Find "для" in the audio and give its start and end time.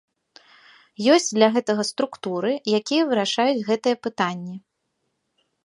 1.39-1.49